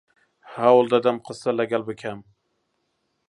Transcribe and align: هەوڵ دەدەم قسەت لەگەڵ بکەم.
هەوڵ 0.53 0.83
دەدەم 0.93 1.17
قسەت 1.25 1.53
لەگەڵ 1.59 1.81
بکەم. 1.89 2.19